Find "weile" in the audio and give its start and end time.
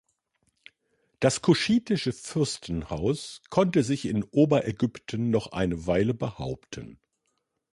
5.85-6.15